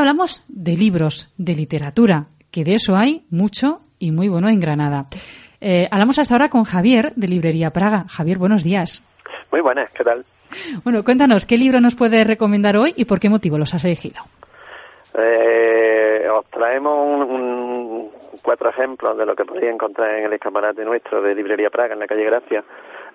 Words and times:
Hablamos 0.00 0.46
de 0.48 0.78
libros, 0.78 1.30
de 1.36 1.52
literatura, 1.52 2.28
que 2.50 2.64
de 2.64 2.72
eso 2.72 2.96
hay 2.96 3.26
mucho 3.30 3.80
y 3.98 4.12
muy 4.12 4.30
bueno 4.30 4.48
en 4.48 4.58
Granada. 4.58 5.04
Eh, 5.60 5.88
hablamos 5.90 6.18
hasta 6.18 6.34
ahora 6.34 6.48
con 6.48 6.64
Javier 6.64 7.12
de 7.16 7.28
Librería 7.28 7.68
Praga. 7.70 8.06
Javier, 8.08 8.38
buenos 8.38 8.64
días. 8.64 9.06
Muy 9.52 9.60
buenas, 9.60 9.90
¿qué 9.92 10.02
tal? 10.02 10.24
Bueno, 10.84 11.04
cuéntanos, 11.04 11.46
¿qué 11.46 11.58
libro 11.58 11.82
nos 11.82 11.96
puedes 11.96 12.26
recomendar 12.26 12.78
hoy 12.78 12.94
y 12.96 13.04
por 13.04 13.20
qué 13.20 13.28
motivo 13.28 13.58
los 13.58 13.74
has 13.74 13.84
elegido? 13.84 14.22
Eh, 15.18 16.26
os 16.32 16.46
traemos 16.46 17.28
un, 17.28 18.10
cuatro 18.42 18.70
ejemplos 18.70 19.18
de 19.18 19.26
lo 19.26 19.36
que 19.36 19.44
podría 19.44 19.70
encontrar 19.70 20.16
en 20.16 20.24
el 20.24 20.32
escaparate 20.32 20.82
nuestro 20.82 21.20
de 21.20 21.34
Librería 21.34 21.68
Praga, 21.68 21.92
en 21.92 22.00
la 22.00 22.06
calle 22.06 22.24
Gracia. 22.24 22.64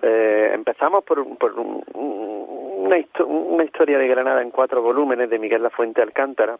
Eh, 0.02 0.50
empezamos 0.54 1.04
por, 1.04 1.20
una, 1.20 2.96
una, 3.24 3.64
historia 3.64 3.98
de 3.98 4.08
Granada 4.08 4.42
en 4.42 4.50
cuatro 4.50 4.82
volúmenes 4.82 5.30
de 5.30 5.38
Miguel 5.38 5.62
Lafuente 5.62 6.02
Alcántara. 6.02 6.58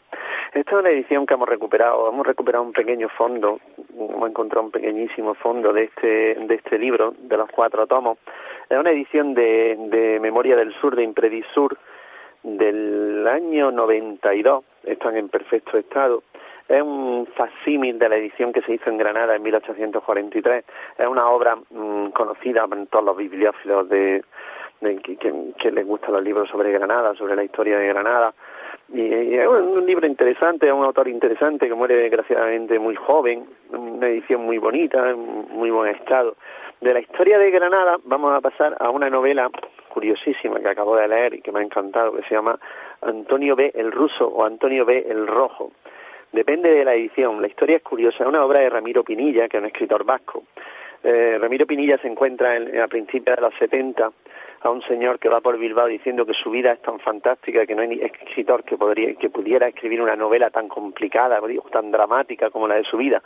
Esta 0.55 0.71
es 0.71 0.81
una 0.81 0.91
edición 0.91 1.27
que 1.27 1.35
hemos 1.35 1.49
recuperado, 1.49 2.09
hemos 2.09 2.27
recuperado 2.27 2.65
un 2.65 2.73
pequeño 2.73 3.09
fondo, 3.11 3.61
hemos 3.99 4.29
encontrado 4.29 4.67
un 4.67 4.73
pequeñísimo 4.73 5.35
fondo 5.35 5.73
de 5.73 5.85
este, 5.85 6.35
de 6.35 6.55
este 6.55 6.79
libro, 6.79 7.15
de 7.19 7.37
los 7.37 7.51
cuatro 7.51 7.87
tomos. 7.87 8.19
Es 8.69 8.79
una 8.79 8.91
edición 8.91 9.35
de, 9.35 9.77
de 9.91 10.19
Memoria 10.21 10.57
del 10.57 10.75
Sur, 10.81 10.97
de 10.97 11.05
Impredisur, 11.05 11.77
del 12.43 13.27
año 13.27 13.71
92, 13.73 14.65
están 14.85 15.17
en 15.17 15.29
perfecto 15.29 15.77
estado. 15.77 16.23
Es 16.69 16.83
un 16.83 17.27
facsímil 17.37 17.99
de 17.99 18.09
la 18.09 18.17
edición 18.17 18.53
que 18.53 18.63
se 18.63 18.75
hizo 18.75 18.91
en 18.91 18.99
Granada 18.99 19.37
en 19.37 19.43
1843. 19.43 20.65
Es 20.99 21.07
una 21.07 21.29
obra 21.29 21.57
mm, 21.57 22.09
conocida 22.09 22.67
por 22.67 22.87
todos 22.87 23.05
los 23.05 23.17
bibliófilos 23.17 23.89
de, 23.89 24.25
que, 24.81 25.71
les 25.71 25.87
gustan 25.87 26.15
los 26.15 26.25
libros 26.25 26.49
sobre 26.49 26.73
Granada, 26.73 27.15
sobre 27.15 27.37
la 27.37 27.45
historia 27.45 27.79
de 27.79 27.87
Granada. 27.87 28.35
Y, 28.93 29.35
es 29.35 29.47
un, 29.47 29.87
libro 29.87 30.07
interesante, 30.07 30.67
es 30.67 30.73
un 30.73 30.85
autor 30.85 31.09
interesante 31.09 31.69
que 31.69 31.75
muere 31.75 31.97
desgraciadamente 31.97 32.79
muy 32.79 32.97
joven, 32.97 33.47
una 33.71 34.09
edición 34.09 34.43
muy 34.43 34.59
bonita, 34.59 35.11
en 35.11 35.49
muy 35.51 35.71
buen 35.71 35.95
estado. 35.95 36.37
De 36.81 36.93
la 36.93 37.01
historia 37.01 37.39
de 37.39 37.51
Granada 37.51 37.97
vamos 38.05 38.35
a 38.35 38.41
pasar 38.41 38.77
a 38.81 38.91
una 38.91 39.09
novela 39.09 39.49
curiosísima 39.89 40.61
que 40.61 40.69
acabo 40.69 40.97
de 40.97 41.09
leer 41.09 41.35
y 41.35 41.41
que 41.41 41.51
me 41.51 41.61
ha 41.61 41.63
encantado, 41.63 42.13
que 42.13 42.23
se 42.25 42.35
llama 42.35 42.59
Antonio 43.01 43.57
B. 43.57 43.73
el 43.75 43.93
Ruso 43.93 44.29
o 44.29 44.45
Antonio 44.45 44.85
B. 44.85 45.07
el 45.09 45.27
Rojo. 45.27 45.71
Depende 46.33 46.71
de 46.71 46.85
la 46.85 46.95
edición. 46.95 47.41
La 47.41 47.49
historia 47.49 47.77
es 47.77 47.83
curiosa. 47.83 48.23
Es 48.23 48.29
una 48.29 48.45
obra 48.45 48.61
de 48.61 48.71
Ramiro 48.71 49.05
Pinilla, 49.05 49.49
que 49.49 49.57
es 49.57 49.63
un 49.63 49.67
escritor 49.69 50.05
vasco. 50.05 50.45
Eh, 51.03 51.39
Ramiro 51.41 51.67
Pinilla 51.67 51.99
se 51.99 52.09
encuentra 52.09 52.57
en, 52.57 52.81
a 52.81 52.89
principios 52.89 53.37
de 53.37 53.43
los 53.43 53.55
70 53.59 54.11
a 54.63 54.71
un 54.71 54.83
señor 54.83 55.19
que 55.19 55.29
va 55.29 55.41
por 55.41 55.59
Bilbao 55.59 55.87
diciendo 55.87 56.27
que 56.27 56.33
su 56.35 56.51
vida 56.51 56.73
es 56.73 56.83
tan 56.83 56.99
fantástica 56.99 57.67
que 57.67 57.75
no 57.75 57.83
hay 57.83 58.01
escritor 58.03 58.65
que 58.65 58.77
podría 58.77 59.15
que 59.15 59.31
pudiera 59.31 59.69
escribir 59.69 60.03
una 60.03 60.17
novela 60.17 60.51
tan 60.51 60.69
complicada, 60.69 61.41
tan 61.71 61.91
dramática 61.93 62.51
como 62.51 62.67
la 62.67 62.77
de 62.77 62.85
su 62.85 62.97
vida. 62.97 63.23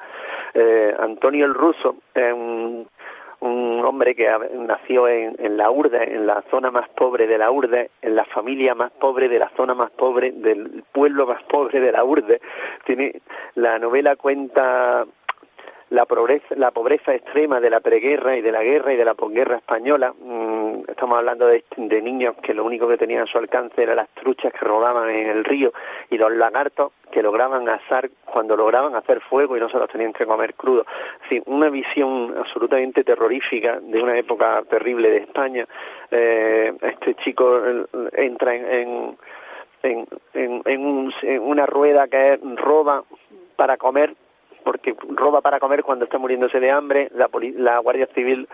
Eh, 0.53 0.95
Antonio 0.99 1.47
el 1.47 1.55
Ruso 1.55 1.97
es 2.15 2.33
un 2.33 2.87
un 3.41 3.85
hombre 3.85 4.15
que 4.15 4.29
nació 4.55 5.09
en, 5.09 5.57
la 5.57 5.71
Urde, 5.71 6.15
en 6.15 6.27
la 6.27 6.43
zona 6.51 6.71
más 6.71 6.89
pobre 6.91 7.27
de 7.27 7.39
la 7.39 7.51
Urde, 7.51 7.91
en 8.03 8.15
la 8.15 8.25
familia 8.27 8.75
más 8.75 8.93
pobre 8.93 9.29
de 9.29 9.39
la 9.39 9.51
zona 9.57 9.75
más 9.75 9.91
pobre, 9.93 10.33
del 10.33 10.85
pueblo 10.93 11.27
más 11.27 11.43
pobre 11.45 11.81
de 11.81 11.93
la 11.93 12.05
Urde. 12.05 12.41
Tiene, 12.85 13.21
la 13.55 13.79
novela 13.79 14.17
cuenta 14.17 15.07
la 15.91 16.05
pobreza, 16.07 16.55
la 16.57 16.71
pobreza 16.71 17.15
extrema 17.15 17.61
de 17.61 17.71
la 17.71 17.81
preguerra 17.81 18.37
y 18.37 18.43
de 18.43 18.53
la 18.53 18.63
guerra 18.63 18.93
y 18.93 18.97
de 18.97 19.05
la 19.05 19.15
posguerra 19.15 19.57
española. 19.57 20.13
Mm, 20.21 20.50
estamos 20.91 21.19
hablando 21.19 21.47
de, 21.47 21.63
niños 22.03 22.37
que 22.43 22.55
lo 22.55 22.65
único 22.65 22.89
que 22.89 22.97
tenían 22.97 23.23
a 23.23 23.27
su 23.27 23.39
alcance 23.39 23.83
eran 23.83 23.97
las 23.97 24.09
truchas 24.11 24.53
que 24.53 24.65
rodaban 24.65 25.09
en 25.11 25.29
el 25.29 25.45
río 25.45 25.73
y 26.11 26.19
los 26.19 26.33
lagartos 26.33 26.93
que 27.11 27.23
lograban 27.23 27.69
asar 27.69 28.11
cuando 28.25 28.57
lograban 28.57 28.95
hacer 28.95 29.21
fuego 29.21 29.57
y 29.57 29.61
no 29.61 29.69
se 29.69 29.79
los 29.79 29.91
tenían 29.91 30.13
que 30.13 30.27
comer 30.27 30.55
crudo. 30.55 30.85
Sí, 31.29 31.43
una 31.47 31.69
visión 31.69 32.35
absolutamente 32.39 33.05
terrorífica 33.05 33.81
de 33.81 34.03
una 34.03 34.19
época 34.19 34.63
terrible 34.69 35.11
de 35.11 35.19
España. 35.19 35.67
Eh, 36.11 36.73
este 36.81 37.15
chico 37.17 37.61
entra 38.13 38.55
en, 38.55 39.17
en, 39.83 40.07
en, 40.35 40.63
en 40.65 41.43
una 41.43 41.67
rueda 41.67 42.09
que 42.09 42.39
roba 42.57 43.03
para 43.57 43.77
comer 43.77 44.15
porque 44.65 44.95
roba 45.09 45.41
para 45.41 45.59
comer 45.59 45.83
cuando 45.83 46.05
está 46.05 46.19
muriéndose 46.19 46.61
de 46.61 46.71
hambre, 46.71 47.09
la, 47.15 47.29
la 47.57 47.79
Guardia 47.79 48.07
Civil 48.15 48.49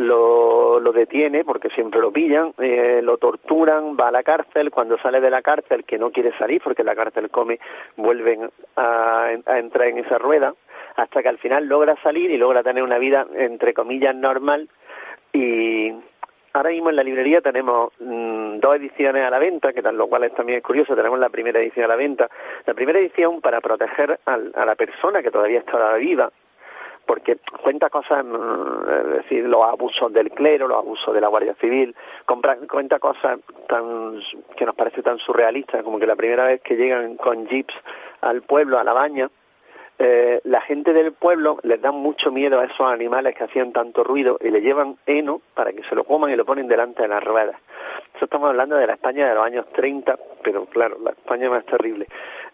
lo, 0.00 0.80
lo 0.80 0.92
detiene 0.92 1.44
porque 1.44 1.68
siempre 1.70 2.00
lo 2.00 2.10
pillan, 2.10 2.54
eh, 2.58 3.00
lo 3.02 3.18
torturan, 3.18 3.96
va 3.98 4.08
a 4.08 4.12
la 4.12 4.22
cárcel, 4.22 4.70
cuando 4.70 4.98
sale 4.98 5.20
de 5.20 5.30
la 5.30 5.42
cárcel, 5.42 5.84
que 5.84 5.98
no 5.98 6.10
quiere 6.10 6.36
salir 6.38 6.60
porque 6.62 6.82
la 6.82 6.96
cárcel 6.96 7.30
come, 7.30 7.60
vuelven 7.96 8.50
a, 8.76 9.28
a 9.44 9.58
entrar 9.58 9.88
en 9.88 9.98
esa 9.98 10.16
rueda, 10.18 10.54
hasta 10.96 11.22
que 11.22 11.28
al 11.28 11.38
final 11.38 11.66
logra 11.66 11.96
salir 12.02 12.30
y 12.30 12.38
logra 12.38 12.62
tener 12.62 12.82
una 12.82 12.98
vida, 12.98 13.26
entre 13.36 13.74
comillas, 13.74 14.14
normal 14.14 14.68
y, 15.32 15.92
Ahora 16.52 16.70
mismo 16.70 16.90
en 16.90 16.96
la 16.96 17.04
librería 17.04 17.40
tenemos 17.40 17.92
mm, 18.00 18.58
dos 18.58 18.74
ediciones 18.74 19.24
a 19.24 19.30
la 19.30 19.38
venta, 19.38 19.72
que 19.72 19.82
tal 19.82 19.96
lo 19.96 20.08
cual 20.08 20.24
es 20.24 20.34
también 20.34 20.58
es 20.58 20.64
curioso, 20.64 20.96
tenemos 20.96 21.18
la 21.20 21.28
primera 21.28 21.60
edición 21.60 21.84
a 21.84 21.88
la 21.88 21.94
venta. 21.94 22.28
La 22.66 22.74
primera 22.74 22.98
edición 22.98 23.40
para 23.40 23.60
proteger 23.60 24.18
al, 24.24 24.50
a 24.56 24.64
la 24.64 24.74
persona 24.74 25.22
que 25.22 25.30
todavía 25.30 25.60
está 25.60 25.94
viva, 25.94 26.28
porque 27.10 27.38
cuenta 27.64 27.90
cosas, 27.90 28.24
mm, 28.24 28.88
es 28.88 29.12
decir, 29.14 29.44
los 29.44 29.64
abusos 29.64 30.12
del 30.12 30.30
clero, 30.30 30.68
los 30.68 30.78
abusos 30.78 31.12
de 31.12 31.20
la 31.20 31.26
Guardia 31.26 31.54
Civil, 31.54 31.92
cuenta 32.68 33.00
cosas 33.00 33.40
tan 33.66 34.20
que 34.56 34.64
nos 34.64 34.76
parece 34.76 35.02
tan 35.02 35.18
surrealistas 35.18 35.82
como 35.82 35.98
que 35.98 36.06
la 36.06 36.14
primera 36.14 36.44
vez 36.44 36.60
que 36.60 36.76
llegan 36.76 37.16
con 37.16 37.48
jeeps 37.48 37.74
al 38.20 38.42
pueblo, 38.42 38.78
a 38.78 38.84
la 38.84 38.92
baña, 38.92 39.28
eh, 40.02 40.40
la 40.44 40.62
gente 40.62 40.94
del 40.94 41.12
pueblo 41.12 41.58
les 41.62 41.78
da 41.82 41.92
mucho 41.92 42.32
miedo 42.32 42.58
a 42.58 42.64
esos 42.64 42.90
animales 42.90 43.34
que 43.34 43.44
hacían 43.44 43.70
tanto 43.70 44.02
ruido 44.02 44.38
y 44.40 44.48
le 44.48 44.62
llevan 44.62 44.96
heno 45.04 45.42
para 45.54 45.72
que 45.72 45.82
se 45.82 45.94
lo 45.94 46.04
coman 46.04 46.30
y 46.30 46.36
lo 46.36 46.46
ponen 46.46 46.68
delante 46.68 47.02
de 47.02 47.08
las 47.08 47.22
ruedas. 47.22 47.56
Eso 48.16 48.24
estamos 48.24 48.48
hablando 48.48 48.76
de 48.76 48.86
la 48.86 48.94
España 48.94 49.28
de 49.28 49.34
los 49.34 49.44
años 49.44 49.66
30, 49.74 50.18
pero 50.42 50.64
claro, 50.64 50.96
la 51.04 51.10
España 51.10 51.50
más 51.50 51.66
terrible. 51.66 52.06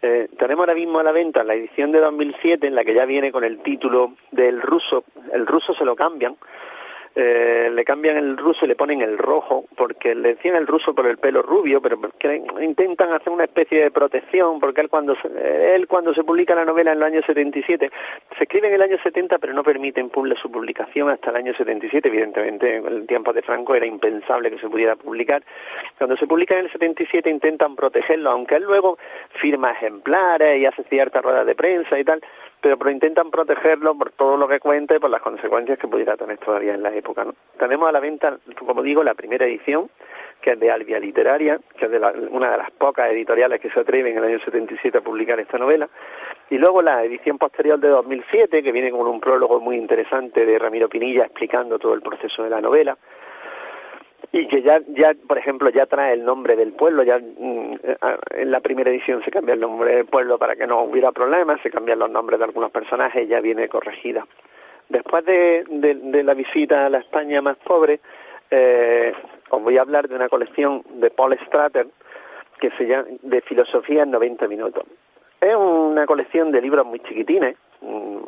Eh, 0.02 0.28
tenemos 0.36 0.62
ahora 0.62 0.74
mismo 0.74 0.98
a 0.98 1.04
la 1.04 1.12
venta 1.12 1.44
la 1.44 1.54
edición 1.54 1.92
de 1.92 2.00
2007 2.00 2.66
en 2.66 2.74
la 2.74 2.84
que 2.84 2.94
ya 2.94 3.04
viene 3.04 3.30
con 3.30 3.44
el 3.44 3.60
título 3.60 4.14
del 4.32 4.60
ruso, 4.60 5.04
el 5.32 5.46
ruso 5.46 5.72
se 5.74 5.84
lo 5.84 5.94
cambian, 5.94 6.36
eh, 7.18 7.70
le 7.72 7.84
cambian 7.84 8.18
el 8.18 8.36
ruso 8.36 8.66
y 8.66 8.68
le 8.68 8.76
ponen 8.76 9.00
el 9.00 9.16
rojo, 9.16 9.64
porque 9.74 10.14
le 10.14 10.34
decían 10.34 10.54
el 10.54 10.66
ruso 10.66 10.94
por 10.94 11.06
el 11.06 11.16
pelo 11.16 11.40
rubio, 11.40 11.80
pero 11.80 11.98
que 12.18 12.42
intentan 12.60 13.10
hacer 13.14 13.32
una 13.32 13.44
especie 13.44 13.84
de 13.84 13.90
protección, 13.90 14.60
porque 14.60 14.82
él 14.82 14.90
cuando, 14.90 15.16
se, 15.16 15.74
él 15.74 15.88
cuando 15.88 16.12
se 16.12 16.24
publica 16.24 16.54
la 16.54 16.66
novela 16.66 16.92
en 16.92 16.98
el 16.98 17.02
año 17.02 17.22
77, 17.22 17.90
se 18.36 18.44
escribe 18.44 18.68
en 18.68 18.74
el 18.74 18.82
año 18.82 18.98
70, 19.02 19.38
pero 19.38 19.54
no 19.54 19.62
permiten 19.62 20.10
su 20.42 20.50
publicación 20.50 21.08
hasta 21.08 21.30
el 21.30 21.36
año 21.36 21.54
77, 21.54 22.06
evidentemente 22.06 22.76
en 22.76 22.86
el 22.86 23.06
tiempo 23.06 23.32
de 23.32 23.40
Franco 23.40 23.74
era 23.74 23.86
impensable 23.86 24.50
que 24.50 24.58
se 24.58 24.68
pudiera 24.68 24.94
publicar. 24.96 25.42
Cuando 25.96 26.18
se 26.18 26.26
publica 26.26 26.58
en 26.58 26.66
el 26.66 26.72
77 26.72 27.30
intentan 27.30 27.76
protegerlo, 27.76 28.30
aunque 28.30 28.56
él 28.56 28.64
luego 28.64 28.98
firma 29.40 29.72
ejemplares 29.72 30.60
y 30.60 30.66
hace 30.66 30.84
ciertas 30.84 31.22
ruedas 31.22 31.46
de 31.46 31.54
prensa 31.54 31.98
y 31.98 32.04
tal, 32.04 32.20
pero, 32.60 32.76
pero 32.76 32.90
intentan 32.90 33.30
protegerlo 33.30 33.94
por 33.96 34.10
todo 34.12 34.36
lo 34.36 34.48
que 34.48 34.60
cuente 34.60 34.96
y 34.96 34.98
por 34.98 35.10
las 35.10 35.22
consecuencias 35.22 35.78
que 35.78 35.88
pudiera 35.88 36.16
tener 36.16 36.38
todavía 36.38 36.74
en 36.74 36.82
la 36.82 36.94
época. 36.94 37.05
Tenemos 37.58 37.88
a 37.88 37.92
la 37.92 38.00
venta, 38.00 38.38
como 38.58 38.82
digo, 38.82 39.02
la 39.02 39.14
primera 39.14 39.46
edición, 39.46 39.88
que 40.40 40.52
es 40.52 40.60
de 40.60 40.70
Albia 40.70 40.98
Literaria, 40.98 41.58
que 41.78 41.86
es 41.86 41.90
de 41.90 41.98
la, 41.98 42.12
una 42.30 42.50
de 42.50 42.58
las 42.58 42.70
pocas 42.72 43.10
editoriales 43.10 43.60
que 43.60 43.70
se 43.70 43.80
atreven 43.80 44.12
en 44.12 44.18
el 44.18 44.30
año 44.30 44.38
77 44.44 44.98
a 44.98 45.00
publicar 45.00 45.40
esta 45.40 45.58
novela, 45.58 45.88
y 46.50 46.58
luego 46.58 46.82
la 46.82 47.02
edición 47.04 47.38
posterior 47.38 47.78
de 47.78 47.88
2007, 47.88 48.62
que 48.62 48.72
viene 48.72 48.90
con 48.90 49.06
un 49.06 49.20
prólogo 49.20 49.60
muy 49.60 49.76
interesante 49.76 50.44
de 50.44 50.58
Ramiro 50.58 50.88
Pinilla 50.88 51.24
explicando 51.24 51.78
todo 51.78 51.94
el 51.94 52.02
proceso 52.02 52.42
de 52.42 52.50
la 52.50 52.60
novela, 52.60 52.96
y 54.32 54.46
que 54.48 54.62
ya, 54.62 54.80
ya, 54.88 55.12
por 55.26 55.38
ejemplo, 55.38 55.70
ya 55.70 55.86
trae 55.86 56.12
el 56.12 56.24
nombre 56.24 56.56
del 56.56 56.72
pueblo, 56.72 57.02
ya 57.02 57.18
mm, 57.18 57.78
en 58.30 58.50
la 58.50 58.60
primera 58.60 58.90
edición 58.90 59.22
se 59.24 59.30
cambia 59.30 59.54
el 59.54 59.60
nombre 59.60 59.96
del 59.96 60.06
pueblo 60.06 60.38
para 60.38 60.56
que 60.56 60.66
no 60.66 60.82
hubiera 60.82 61.12
problemas, 61.12 61.60
se 61.62 61.70
cambian 61.70 61.98
los 61.98 62.10
nombres 62.10 62.38
de 62.38 62.44
algunos 62.44 62.70
personajes, 62.70 63.28
ya 63.28 63.40
viene 63.40 63.68
corregida. 63.68 64.26
Después 64.88 65.24
de, 65.24 65.64
de, 65.68 66.22
la 66.22 66.34
visita 66.34 66.86
a 66.86 66.90
la 66.90 66.98
España 66.98 67.42
más 67.42 67.56
pobre, 67.58 68.00
eh, 68.50 69.12
os 69.50 69.62
voy 69.62 69.78
a 69.78 69.80
hablar 69.80 70.08
de 70.08 70.14
una 70.14 70.28
colección 70.28 70.82
de 70.94 71.10
Paul 71.10 71.36
Strater 71.46 71.86
que 72.60 72.70
se 72.70 72.86
llama 72.86 73.08
de 73.22 73.40
filosofía 73.42 74.04
en 74.04 74.12
90 74.12 74.46
minutos. 74.46 74.84
Es 75.40 75.54
una 75.54 76.06
colección 76.06 76.52
de 76.52 76.62
libros 76.62 76.86
muy 76.86 77.00
chiquitines, 77.00 77.56
mm, 77.80 78.18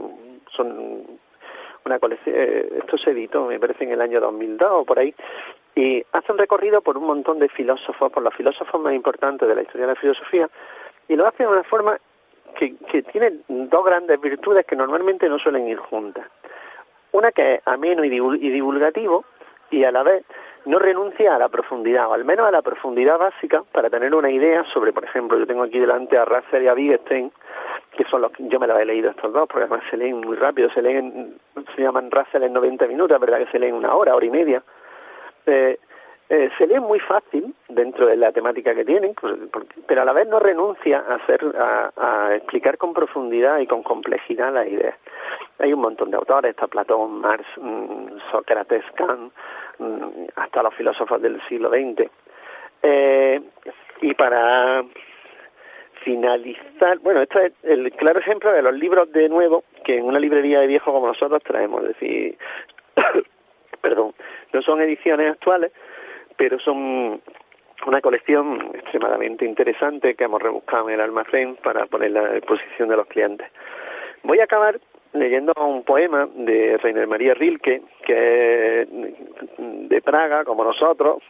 son 0.54 1.18
una 1.86 1.98
colección, 1.98 2.34
eh, 2.36 2.68
esto 2.78 2.98
se 2.98 3.12
editó, 3.12 3.46
me 3.46 3.58
parece, 3.58 3.84
en 3.84 3.92
el 3.92 4.00
año 4.00 4.20
2002 4.20 4.68
o 4.70 4.84
por 4.84 4.98
ahí, 4.98 5.14
y 5.74 6.04
hace 6.12 6.32
un 6.32 6.38
recorrido 6.38 6.82
por 6.82 6.98
un 6.98 7.04
montón 7.04 7.38
de 7.38 7.48
filósofos, 7.48 8.12
por 8.12 8.22
los 8.22 8.34
filósofos 8.34 8.80
más 8.80 8.94
importantes 8.94 9.48
de 9.48 9.54
la 9.54 9.62
historia 9.62 9.86
de 9.86 9.92
la 9.94 10.00
filosofía, 10.00 10.50
y 11.08 11.16
lo 11.16 11.26
hace 11.26 11.44
de 11.44 11.48
una 11.48 11.62
forma 11.62 11.98
que, 12.56 12.74
que 12.90 13.02
tiene 13.02 13.38
dos 13.48 13.84
grandes 13.84 14.20
virtudes 14.20 14.66
que 14.66 14.76
normalmente 14.76 15.28
no 15.28 15.38
suelen 15.38 15.68
ir 15.68 15.78
juntas. 15.78 16.26
Una 17.12 17.32
que 17.32 17.54
es 17.54 17.60
ameno 17.66 18.04
y 18.04 18.10
divulgativo, 18.10 19.24
y 19.70 19.84
a 19.84 19.90
la 19.90 20.02
vez 20.02 20.24
no 20.64 20.78
renuncia 20.78 21.34
a 21.34 21.38
la 21.38 21.48
profundidad, 21.48 22.08
o 22.08 22.14
al 22.14 22.24
menos 22.24 22.46
a 22.46 22.50
la 22.50 22.62
profundidad 22.62 23.18
básica, 23.18 23.62
para 23.72 23.88
tener 23.88 24.14
una 24.14 24.30
idea 24.30 24.64
sobre, 24.72 24.92
por 24.92 25.04
ejemplo, 25.04 25.38
yo 25.38 25.46
tengo 25.46 25.62
aquí 25.62 25.78
delante 25.78 26.18
a 26.18 26.24
Russell 26.24 26.62
y 26.62 26.68
a 26.68 26.74
Wittgenstein, 26.74 27.32
que 27.96 28.04
son 28.04 28.22
los 28.22 28.32
yo 28.38 28.60
me 28.60 28.66
los 28.66 28.78
he 28.78 28.84
leído 28.84 29.10
estos 29.10 29.32
dos, 29.32 29.48
porque 29.48 29.64
además 29.64 29.82
se 29.90 29.96
leen 29.96 30.20
muy 30.20 30.36
rápido, 30.36 30.70
se 30.70 30.82
leen, 30.82 31.36
se 31.74 31.82
llaman 31.82 32.10
Russell 32.10 32.42
en 32.42 32.52
90 32.52 32.86
minutos, 32.86 33.18
verdad 33.20 33.38
que 33.38 33.50
se 33.50 33.58
leen 33.58 33.74
una 33.74 33.94
hora, 33.94 34.14
hora 34.14 34.26
y 34.26 34.30
media. 34.30 34.62
Eh, 35.46 35.78
eh, 36.30 36.50
se 36.58 36.66
lee 36.66 36.78
muy 36.78 37.00
fácil 37.00 37.54
dentro 37.68 38.06
de 38.06 38.16
la 38.16 38.32
temática 38.32 38.74
que 38.74 38.84
tienen, 38.84 39.14
pero 39.86 40.02
a 40.02 40.04
la 40.04 40.12
vez 40.12 40.28
no 40.28 40.38
renuncia 40.38 41.02
a, 41.08 41.14
hacer, 41.14 41.40
a, 41.56 42.34
explicar 42.34 42.76
con 42.76 42.92
profundidad 42.92 43.60
y 43.60 43.66
con 43.66 43.82
complejidad 43.82 44.52
las 44.52 44.68
ideas. 44.68 44.94
Hay 45.58 45.72
un 45.72 45.80
montón 45.80 46.10
de 46.10 46.18
autores, 46.18 46.50
está 46.50 46.66
Platón, 46.66 47.20
Marx, 47.20 47.46
mm, 47.56 48.18
Sócrates, 48.30 48.84
Kant, 48.94 49.32
mm, 49.78 50.26
hasta 50.36 50.62
los 50.62 50.74
filósofos 50.74 51.22
del 51.22 51.40
siglo 51.48 51.70
XX. 51.70 52.10
Eh, 52.82 53.40
y 54.02 54.14
para 54.14 54.84
finalizar, 56.02 56.98
bueno, 56.98 57.22
esto 57.22 57.40
es 57.40 57.52
el 57.62 57.90
claro 57.92 58.20
ejemplo 58.20 58.52
de 58.52 58.62
los 58.62 58.74
libros 58.74 59.10
de 59.12 59.28
nuevo 59.30 59.64
que 59.84 59.96
en 59.96 60.04
una 60.04 60.20
librería 60.20 60.60
de 60.60 60.66
viejo 60.66 60.92
como 60.92 61.06
nosotros 61.06 61.42
traemos, 61.42 61.82
es 61.82 61.88
decir, 61.88 62.38
perdón, 63.80 64.12
no 64.52 64.62
son 64.62 64.80
ediciones 64.82 65.32
actuales, 65.32 65.72
pero 66.38 66.58
son 66.60 67.20
una 67.86 68.00
colección 68.00 68.70
extremadamente 68.74 69.44
interesante 69.44 70.14
que 70.14 70.24
hemos 70.24 70.40
rebuscado 70.40 70.88
en 70.88 70.94
el 70.94 71.00
almacén 71.00 71.56
para 71.56 71.84
ponerla 71.86 72.20
a 72.20 72.32
disposición 72.32 72.88
de 72.88 72.96
los 72.96 73.06
clientes. 73.06 73.46
Voy 74.22 74.40
a 74.40 74.44
acabar 74.44 74.80
leyendo 75.12 75.52
un 75.56 75.84
poema 75.84 76.28
de 76.34 76.76
Reiner 76.78 77.06
María 77.06 77.34
Rilke, 77.34 77.82
que 78.04 78.82
es 78.82 78.88
de 79.58 80.02
Praga, 80.02 80.44
como 80.44 80.64
nosotros. 80.64 81.22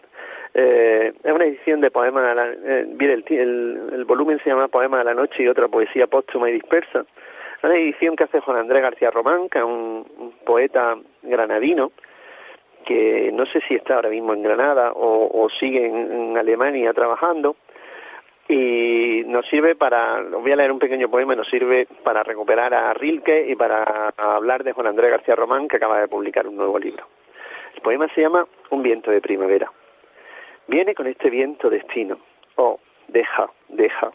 Eh, 0.54 1.12
es 1.22 1.32
una 1.32 1.44
edición 1.44 1.80
de 1.80 1.90
poemas, 1.90 2.36
eh, 2.64 2.86
el, 2.98 3.24
el, 3.28 3.90
el, 3.92 4.04
volumen 4.04 4.40
se 4.42 4.50
llama 4.50 4.68
Poema 4.68 4.98
de 4.98 5.04
la 5.04 5.14
Noche 5.14 5.42
y 5.42 5.48
otra 5.48 5.68
poesía 5.68 6.06
póstuma 6.06 6.48
y 6.48 6.54
dispersa. 6.54 7.04
Es 7.58 7.64
una 7.64 7.76
edición 7.76 8.16
que 8.16 8.24
hace 8.24 8.40
Juan 8.40 8.56
Andrés 8.56 8.82
García 8.82 9.10
Román, 9.10 9.48
que 9.48 9.58
es 9.58 9.64
un 9.64 10.34
poeta 10.44 10.96
granadino, 11.22 11.92
que 12.84 13.30
no 13.32 13.46
sé 13.46 13.60
si 13.68 13.74
está 13.74 13.96
ahora 13.96 14.10
mismo 14.10 14.34
en 14.34 14.42
Granada 14.42 14.92
o, 14.94 15.48
sigue 15.58 15.86
en, 15.86 16.36
Alemania 16.36 16.92
trabajando 16.92 17.56
y 18.48 19.22
nos 19.26 19.46
sirve 19.46 19.74
para, 19.74 20.22
voy 20.22 20.52
a 20.52 20.56
leer 20.56 20.72
un 20.72 20.78
pequeño 20.78 21.10
poema, 21.10 21.34
nos 21.34 21.48
sirve 21.48 21.86
para 22.02 22.22
recuperar 22.22 22.72
a 22.72 22.94
Rilke 22.94 23.46
y 23.48 23.56
para 23.56 24.14
hablar 24.16 24.64
de 24.64 24.72
Juan 24.72 24.86
Andrés 24.86 25.10
García 25.10 25.36
Román 25.36 25.68
que 25.68 25.76
acaba 25.76 26.00
de 26.00 26.08
publicar 26.08 26.46
un 26.46 26.56
nuevo 26.56 26.78
libro. 26.78 27.06
El 27.74 27.82
poema 27.82 28.08
se 28.14 28.22
llama 28.22 28.46
Un 28.70 28.82
viento 28.82 29.10
de 29.10 29.20
primavera. 29.20 29.70
Viene 30.66 30.94
con 30.94 31.06
este 31.06 31.30
viento 31.30 31.70
destino, 31.70 32.18
oh, 32.56 32.78
deja, 33.08 33.50
deja, 33.68 34.12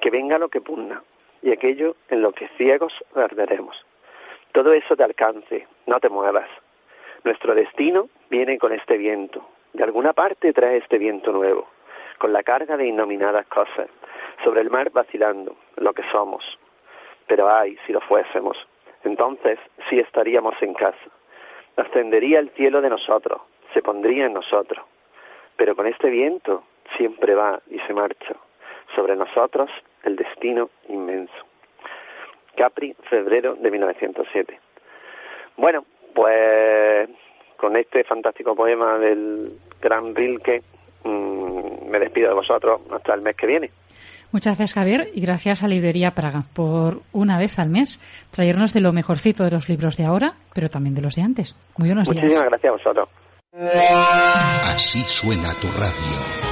que 0.00 0.10
venga 0.10 0.38
lo 0.38 0.48
que 0.48 0.60
pugna 0.60 1.02
y 1.42 1.50
aquello 1.50 1.96
en 2.08 2.22
lo 2.22 2.32
que 2.32 2.48
ciegos 2.56 2.92
arderemos. 3.14 3.76
Todo 4.52 4.72
eso 4.72 4.96
te 4.96 5.02
alcance, 5.02 5.66
no 5.86 5.98
te 5.98 6.08
muevas, 6.08 6.48
nuestro 7.24 7.54
destino 7.54 8.08
viene 8.30 8.58
con 8.58 8.72
este 8.72 8.96
viento. 8.98 9.44
De 9.72 9.82
alguna 9.82 10.12
parte 10.12 10.52
trae 10.52 10.76
este 10.76 10.98
viento 10.98 11.32
nuevo, 11.32 11.66
con 12.18 12.32
la 12.32 12.42
carga 12.42 12.76
de 12.76 12.86
innominadas 12.86 13.46
cosas, 13.46 13.88
sobre 14.44 14.60
el 14.60 14.70
mar 14.70 14.90
vacilando, 14.90 15.56
lo 15.76 15.92
que 15.94 16.04
somos. 16.12 16.44
Pero 17.26 17.50
ay, 17.50 17.76
si 17.86 17.92
lo 17.92 18.00
fuésemos, 18.02 18.56
entonces 19.02 19.58
sí 19.88 19.98
estaríamos 19.98 20.54
en 20.60 20.74
casa. 20.74 21.10
Ascendería 21.76 22.38
el 22.38 22.50
cielo 22.50 22.80
de 22.80 22.90
nosotros, 22.90 23.40
se 23.72 23.82
pondría 23.82 24.26
en 24.26 24.34
nosotros. 24.34 24.84
Pero 25.56 25.74
con 25.74 25.86
este 25.86 26.10
viento 26.10 26.64
siempre 26.96 27.34
va 27.34 27.60
y 27.70 27.78
se 27.80 27.94
marcha. 27.94 28.36
Sobre 28.94 29.16
nosotros 29.16 29.70
el 30.04 30.16
destino 30.16 30.70
inmenso. 30.88 31.34
Capri, 32.56 32.94
febrero 33.08 33.56
de 33.56 33.70
1907. 33.70 34.60
Bueno, 35.56 35.84
pues 36.14 37.08
con 37.56 37.76
este 37.76 38.04
fantástico 38.04 38.54
poema 38.54 38.98
del 38.98 39.52
gran 39.80 40.14
Rilke 40.14 40.62
mmm, 41.04 41.90
me 41.90 41.98
despido 41.98 42.28
de 42.28 42.34
vosotros 42.34 42.80
hasta 42.90 43.14
el 43.14 43.22
mes 43.22 43.36
que 43.36 43.46
viene. 43.46 43.70
Muchas 44.32 44.58
gracias, 44.58 44.74
Javier, 44.74 45.10
y 45.14 45.20
gracias 45.20 45.62
a 45.62 45.68
Librería 45.68 46.10
Praga 46.10 46.42
por 46.54 47.02
una 47.12 47.38
vez 47.38 47.60
al 47.60 47.70
mes 47.70 48.00
traernos 48.32 48.74
de 48.74 48.80
lo 48.80 48.92
mejorcito 48.92 49.44
de 49.44 49.52
los 49.52 49.68
libros 49.68 49.96
de 49.96 50.04
ahora, 50.04 50.34
pero 50.52 50.68
también 50.68 50.96
de 50.96 51.02
los 51.02 51.14
de 51.14 51.22
antes. 51.22 51.56
Muy 51.78 51.88
buenos 51.90 52.08
días. 52.08 52.24
Muchísimas 52.24 52.48
gracias 52.48 52.70
a 52.70 52.76
vosotros. 52.76 53.08
Así 54.66 54.98
suena 55.00 55.50
tu 55.60 55.68
radio. 55.68 56.43